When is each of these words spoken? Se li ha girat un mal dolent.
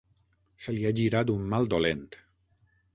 Se 0.65 0.73
li 0.77 0.87
ha 0.89 0.93
girat 1.01 1.31
un 1.37 1.47
mal 1.55 1.71
dolent. 1.77 2.05